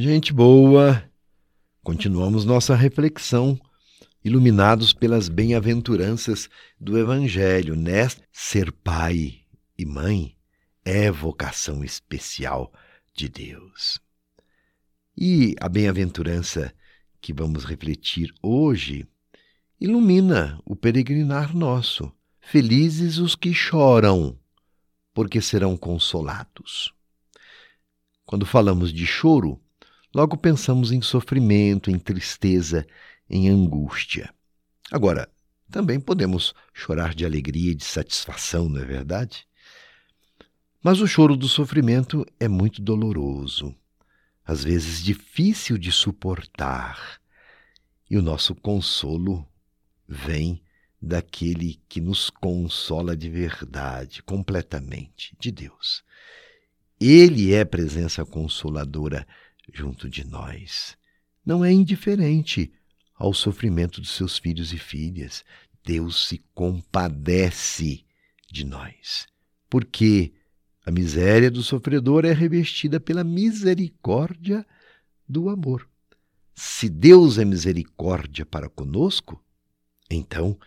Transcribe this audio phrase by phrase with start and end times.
[0.00, 1.02] Gente boa,
[1.82, 3.58] continuamos nossa reflexão,
[4.24, 7.74] iluminados pelas bem-aventuranças do Evangelho.
[7.74, 9.40] Nesta, ser pai
[9.76, 10.36] e mãe
[10.84, 12.72] é vocação especial
[13.12, 13.98] de Deus.
[15.16, 16.72] E a bem-aventurança
[17.20, 19.04] que vamos refletir hoje
[19.80, 22.12] ilumina o peregrinar nosso.
[22.40, 24.38] Felizes os que choram,
[25.12, 26.94] porque serão consolados.
[28.24, 29.60] Quando falamos de choro,
[30.14, 32.86] logo pensamos em sofrimento, em tristeza,
[33.28, 34.32] em angústia.
[34.90, 35.28] Agora,
[35.70, 39.46] também podemos chorar de alegria e de satisfação, não é verdade?
[40.82, 43.74] Mas o choro do sofrimento é muito doloroso,
[44.44, 47.20] às vezes difícil de suportar,
[48.08, 49.46] e o nosso consolo
[50.08, 50.62] vem
[51.00, 56.02] daquele que nos consola de verdade, completamente, de Deus.
[56.98, 59.26] Ele é presença consoladora
[59.72, 60.96] junto de nós.
[61.44, 62.72] Não é indiferente
[63.14, 65.44] ao sofrimento dos seus filhos e filhas.
[65.84, 68.04] Deus se compadece
[68.50, 69.26] de nós.
[69.68, 70.32] Porque
[70.84, 74.66] a miséria do sofredor é revestida pela misericórdia
[75.28, 75.88] do amor.
[76.54, 79.42] Se Deus é misericórdia para conosco,
[80.10, 80.58] então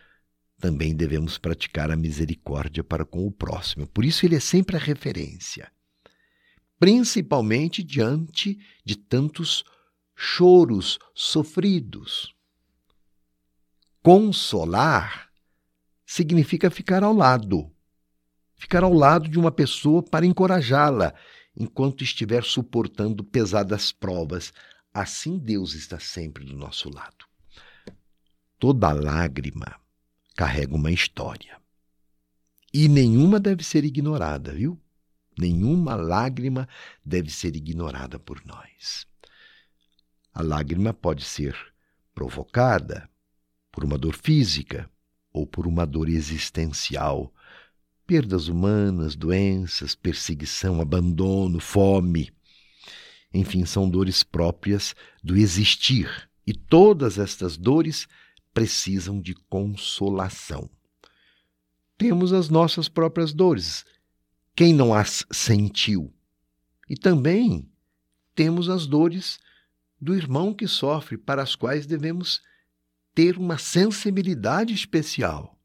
[0.60, 3.88] também devemos praticar a misericórdia para com o próximo.
[3.88, 5.72] Por isso ele é sempre a referência
[6.82, 9.64] principalmente diante de tantos
[10.16, 12.34] choros sofridos.
[14.02, 15.30] Consolar
[16.04, 17.72] significa ficar ao lado,
[18.56, 21.14] ficar ao lado de uma pessoa para encorajá-la
[21.56, 24.52] enquanto estiver suportando pesadas provas.
[24.92, 27.28] Assim Deus está sempre do nosso lado.
[28.58, 29.80] Toda lágrima
[30.36, 31.62] carrega uma história.
[32.74, 34.82] E nenhuma deve ser ignorada, viu?
[35.42, 36.70] Nenhuma lágrima
[37.04, 39.08] deve ser ignorada por nós.
[40.32, 41.58] A lágrima pode ser
[42.14, 43.10] provocada
[43.72, 44.88] por uma dor física
[45.34, 47.34] ou por uma dor existencial,
[48.06, 52.32] perdas humanas, doenças, perseguição, abandono, fome.
[53.34, 54.94] Enfim, são dores próprias
[55.24, 58.08] do existir, e todas estas dores
[58.54, 60.70] precisam de consolação.
[61.98, 63.84] Temos as nossas próprias dores,
[64.56, 66.14] quem não as sentiu?
[66.90, 67.70] E também
[68.36, 69.40] temos as dores
[70.00, 72.42] do irmão que sofre, para as quais devemos
[73.14, 75.60] ter uma sensibilidade especial.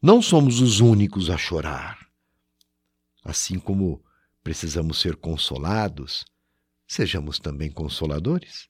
[0.00, 2.06] Não somos os únicos a chorar.
[3.24, 4.04] Assim como
[4.44, 6.24] precisamos ser consolados,
[6.86, 8.68] sejamos também consoladores.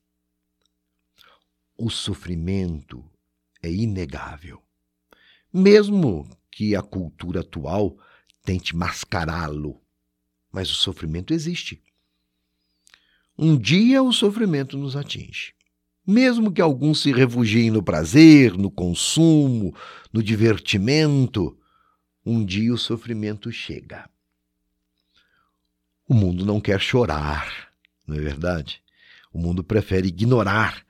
[1.77, 3.05] O sofrimento
[3.62, 4.62] é inegável.
[5.53, 7.99] Mesmo que a cultura atual
[8.47, 9.83] tente mascará-lo,
[10.53, 11.83] mas o sofrimento existe.
[13.37, 15.53] Um dia o sofrimento nos atinge.
[16.07, 19.75] Mesmo que alguns se refugiem no prazer, no consumo,
[20.12, 21.59] no divertimento,
[22.25, 24.09] um dia o sofrimento chega.
[26.09, 27.73] O mundo não quer chorar,
[28.07, 28.81] não é verdade?
[29.33, 30.87] O mundo prefere ignorar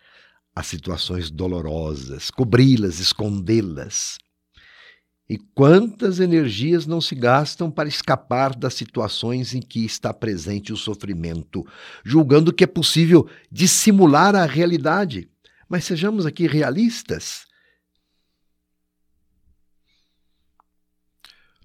[0.54, 4.18] as situações dolorosas, cobri-las, escondê-las.
[5.28, 10.76] E quantas energias não se gastam para escapar das situações em que está presente o
[10.76, 11.66] sofrimento,
[12.04, 15.28] julgando que é possível dissimular a realidade.
[15.68, 17.44] Mas sejamos aqui realistas.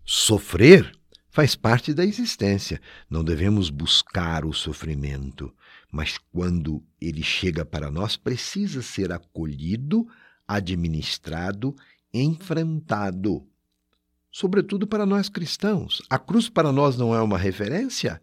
[0.04, 0.92] Sofrer
[1.30, 2.82] faz parte da existência.
[3.08, 5.54] Não devemos buscar o sofrimento,
[5.92, 10.08] mas quando ele chega para nós, precisa ser acolhido,
[10.48, 11.76] administrado,
[12.12, 13.48] enfrentado
[14.32, 16.02] sobretudo para nós cristãos.
[16.10, 18.22] A cruz para nós não é uma referência?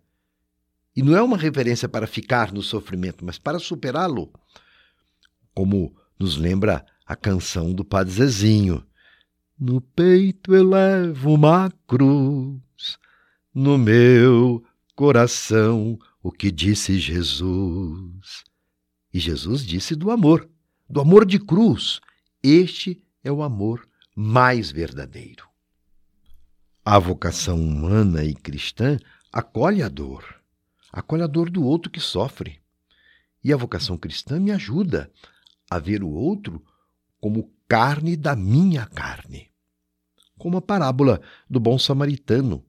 [0.97, 4.33] E não é uma referência para ficar no sofrimento, mas para superá-lo.
[5.55, 8.85] Como nos lembra a canção do Padre Zezinho.
[9.59, 12.99] No peito elevo uma cruz,
[13.55, 14.63] no meu
[14.95, 18.45] coração o que disse Jesus.
[19.13, 20.49] E Jesus disse do amor,
[20.89, 22.01] do amor de cruz.
[22.43, 25.48] Este é o amor mais verdadeiro.
[26.91, 28.99] A vocação humana e cristã
[29.31, 30.25] acolhe a dor,
[30.91, 32.63] acolhe a dor do outro que sofre.
[33.45, 35.13] E a vocação cristã me ajuda
[35.71, 36.65] a ver o outro
[37.21, 39.51] como carne da minha carne.
[40.39, 42.65] Como a parábola do bom samaritano.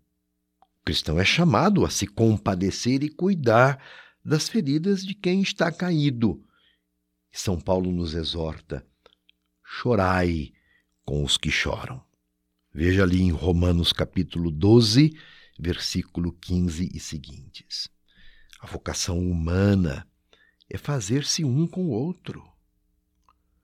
[0.81, 3.81] O cristão é chamado a se compadecer e cuidar
[4.21, 6.44] das feridas de quem está caído.
[7.31, 8.86] São Paulo nos exorta:
[9.63, 10.51] chorai
[11.06, 12.08] com os que choram.
[12.74, 15.18] Veja ali em Romanos capítulo 12,
[15.57, 17.89] versículo 15 e seguintes.
[18.60, 20.07] A vocação humana
[20.69, 22.48] é fazer-se um com o outro,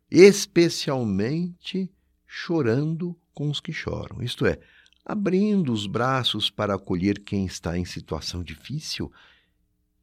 [0.10, 1.92] especialmente
[2.26, 4.60] chorando com os que choram, isto é,
[5.06, 9.12] abrindo os braços para acolher quem está em situação difícil.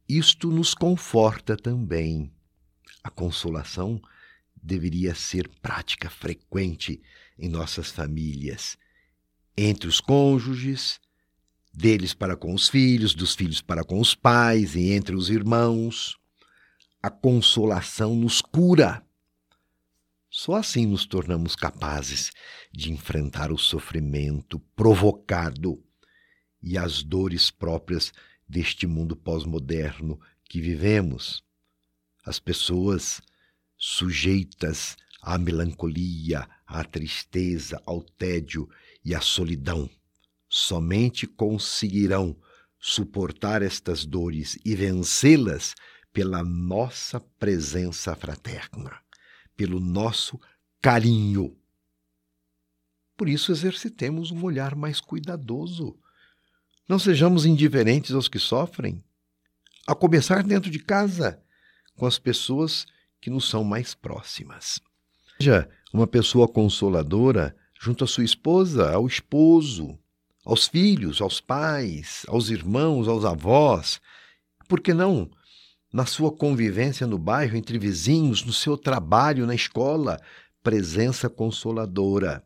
[0.07, 2.31] Isto nos conforta também.
[3.03, 4.01] A consolação
[4.55, 7.01] deveria ser prática frequente
[7.37, 8.77] em nossas famílias,
[9.57, 10.99] entre os cônjuges,
[11.73, 16.17] deles para com os filhos, dos filhos para com os pais e entre os irmãos.
[17.01, 19.03] A consolação nos cura.
[20.29, 22.31] Só assim nos tornamos capazes
[22.71, 25.83] de enfrentar o sofrimento provocado
[26.61, 28.11] e as dores próprias
[28.47, 31.43] deste mundo pós-moderno que vivemos.
[32.25, 33.21] As pessoas
[33.77, 38.69] sujeitas à melancolia, à tristeza, ao tédio
[39.03, 39.89] e à solidão
[40.55, 42.37] somente conseguirão
[42.79, 45.73] suportar estas dores e vencê-las
[46.13, 49.01] pela nossa presença fraterna,
[49.57, 50.39] pelo nosso
[50.79, 51.57] carinho.
[53.17, 55.97] Por isso, exercitemos um olhar mais cuidadoso.
[56.87, 59.03] Não sejamos indiferentes aos que sofrem,
[59.87, 61.41] a começar dentro de casa,
[61.95, 62.85] com as pessoas
[63.19, 64.79] que nos são mais próximas.
[65.37, 69.97] Seja uma pessoa consoladora junto à sua esposa, ao esposo,
[70.45, 74.01] aos filhos, aos pais, aos irmãos, aos avós,
[74.67, 75.29] por que não
[75.93, 80.19] na sua convivência no bairro, entre vizinhos, no seu trabalho, na escola,
[80.63, 82.43] presença consoladora.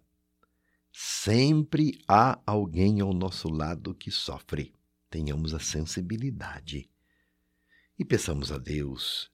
[0.91, 4.73] Sempre há alguém ao nosso lado que sofre.
[5.09, 6.89] Tenhamos a sensibilidade.
[7.97, 9.31] E peçamos a Deus: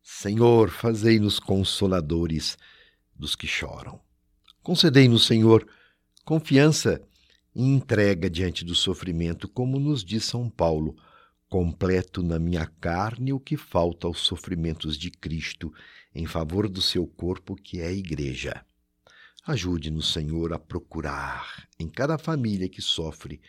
[0.00, 2.56] Senhor, fazei-nos consoladores
[3.14, 4.00] dos que choram.
[4.64, 5.68] Concedei-nos, Senhor,
[6.24, 6.98] confiança
[7.54, 10.96] e entrega diante do sofrimento, como nos diz São Paulo:
[11.50, 15.70] completo na minha carne o que falta aos sofrimentos de Cristo
[16.14, 18.64] em favor do seu corpo, que é a Igreja.
[19.46, 23.42] Ajude-nos, Senhor, a procurar em cada família que sofre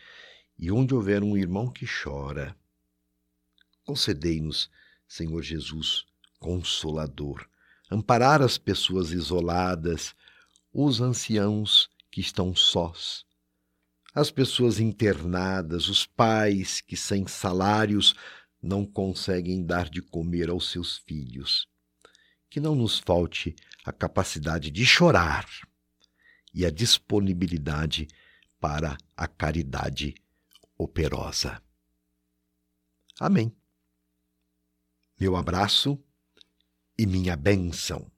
[0.58, 2.54] e onde houver um irmão que chora.
[3.86, 4.70] Concedei-nos,
[5.08, 6.04] Senhor Jesus,
[6.38, 7.48] consolador,
[7.90, 10.14] amparar as pessoas isoladas,
[10.78, 13.24] os anciãos que estão sós,
[14.14, 18.14] as pessoas internadas, os pais que sem salários
[18.62, 21.66] não conseguem dar de comer aos seus filhos.
[22.50, 23.56] Que não nos falte
[23.86, 25.48] a capacidade de chorar
[26.52, 28.06] e a disponibilidade
[28.60, 30.14] para a caridade
[30.76, 31.62] operosa.
[33.18, 33.54] Amém.
[35.18, 35.98] Meu abraço
[36.98, 38.10] e minha bênção.